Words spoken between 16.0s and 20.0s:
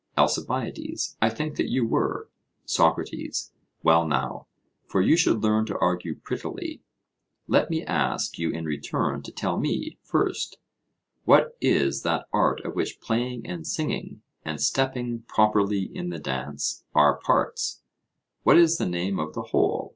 the dance, are parts, what is the name of the whole?